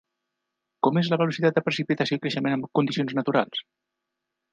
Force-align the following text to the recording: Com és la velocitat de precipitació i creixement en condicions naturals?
Com 0.85 0.99
és 1.01 1.09
la 1.13 1.19
velocitat 1.21 1.59
de 1.59 1.63
precipitació 1.67 2.19
i 2.19 2.23
creixement 2.23 2.57
en 2.57 2.65
condicions 2.81 3.15
naturals? 3.19 3.63